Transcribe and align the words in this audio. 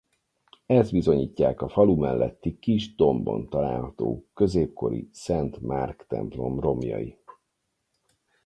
Ezt 0.65 0.91
bizonyítják 0.91 1.61
a 1.61 1.69
falu 1.69 1.95
melletti 1.95 2.59
kis 2.59 2.95
dombon 2.95 3.49
található 3.49 4.25
középkori 4.33 5.09
Szent 5.11 5.61
Márk 5.61 6.05
templom 6.07 6.59
romjai. 6.59 7.17